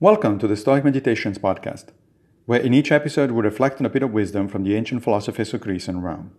[0.00, 1.86] Welcome to the Stoic Meditations podcast,
[2.46, 5.52] where in each episode we reflect on a bit of wisdom from the ancient philosophers
[5.52, 6.30] of Greece and Rome.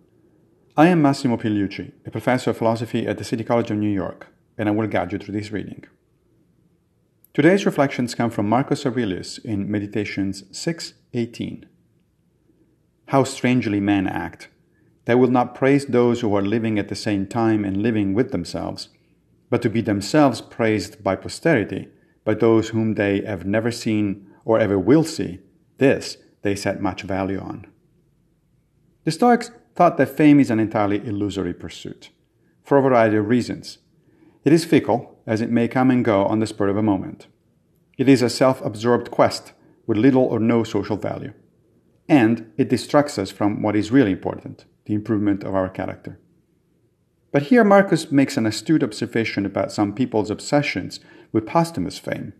[0.78, 4.28] I am Massimo Pigliucci, a professor of philosophy at the City College of New York,
[4.56, 5.84] and I will guide you through this reading.
[7.34, 11.66] Today's reflections come from Marcus Aurelius in Meditations 6:18.
[13.08, 14.48] How strangely men act.
[15.04, 18.32] They will not praise those who are living at the same time and living with
[18.32, 18.88] themselves,
[19.50, 21.90] but to be themselves praised by posterity
[22.24, 25.40] by those whom they have never seen or ever will see,
[25.78, 27.66] this they set much value on.
[29.04, 32.10] The Stoics thought that fame is an entirely illusory pursuit,
[32.62, 33.78] for a variety of reasons.
[34.44, 37.26] It is fickle, as it may come and go on the spur of a moment.
[37.98, 39.52] It is a self absorbed quest
[39.86, 41.32] with little or no social value.
[42.08, 46.18] And it distracts us from what is really important the improvement of our character.
[47.32, 50.98] But here Marcus makes an astute observation about some people's obsessions
[51.32, 52.32] with posthumous fame.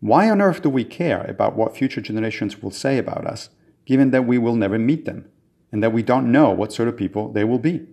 [0.00, 3.50] Why on earth do we care about what future generations will say about us,
[3.86, 5.28] given that we will never meet them,
[5.72, 7.86] and that we don't know what sort of people they will be?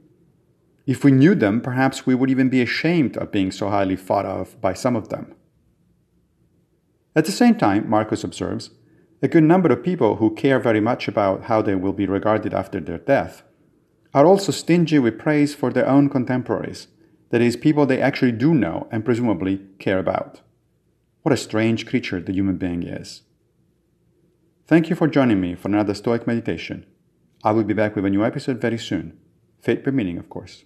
[0.86, 4.28] If we knew them, perhaps we would even be ashamed of being so highly thought
[4.28, 5.34] of by some of them.
[7.16, 8.70] At the same time, Marcus observes,
[9.24, 12.54] a good number of people who care very much about how they will be regarded
[12.54, 13.42] after their death
[14.16, 16.88] are also stingy with praise for their own contemporaries,
[17.32, 20.40] that is, people they actually do know and presumably care about.
[21.24, 23.24] What a strange creature the human being is.
[24.68, 26.86] Thank you for joining me for another Stoic meditation.
[27.44, 29.18] I will be back with a new episode very soon.
[29.62, 30.64] Fate permitting, of course.